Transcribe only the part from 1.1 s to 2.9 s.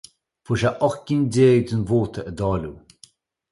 déag den vóta a dáileadh.